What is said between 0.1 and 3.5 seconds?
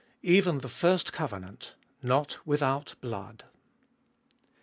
EVEN THE FIRST COVENANT— NOT WITHOUT BLOOD.